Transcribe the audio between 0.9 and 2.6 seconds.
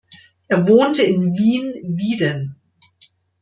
in Wien Wieden.